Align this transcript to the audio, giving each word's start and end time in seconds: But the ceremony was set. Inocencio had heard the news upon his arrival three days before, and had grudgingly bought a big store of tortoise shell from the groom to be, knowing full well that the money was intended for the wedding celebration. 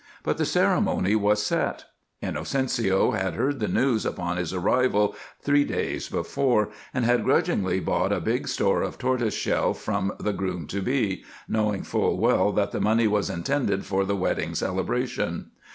But 0.23 0.39
the 0.39 0.45
ceremony 0.47 1.15
was 1.15 1.45
set. 1.45 1.85
Inocencio 2.23 3.11
had 3.11 3.35
heard 3.35 3.59
the 3.59 3.67
news 3.67 4.03
upon 4.03 4.37
his 4.37 4.51
arrival 4.51 5.15
three 5.43 5.63
days 5.63 6.09
before, 6.09 6.69
and 6.91 7.05
had 7.05 7.23
grudgingly 7.23 7.79
bought 7.79 8.11
a 8.11 8.19
big 8.19 8.47
store 8.47 8.81
of 8.81 8.97
tortoise 8.97 9.35
shell 9.35 9.75
from 9.75 10.13
the 10.19 10.33
groom 10.33 10.65
to 10.69 10.81
be, 10.81 11.23
knowing 11.47 11.83
full 11.83 12.17
well 12.17 12.51
that 12.51 12.71
the 12.71 12.81
money 12.81 13.05
was 13.07 13.29
intended 13.29 13.85
for 13.85 14.03
the 14.03 14.15
wedding 14.15 14.55
celebration. 14.55 15.51